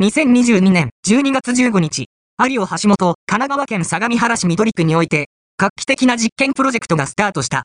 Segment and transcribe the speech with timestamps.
[0.00, 2.06] 2022年12月15日、
[2.48, 7.56] 有尾橋本、神奈川県相模原市緑区において、画期的な実験プロジェクトがスタートした。